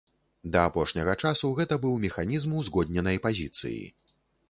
[0.55, 3.81] Да апошняга часу гэта быў механізм узгодненай пазіцыі.